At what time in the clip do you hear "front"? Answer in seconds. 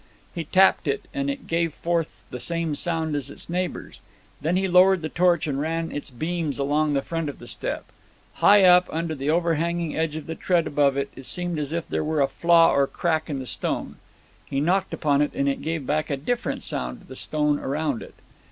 7.03-7.29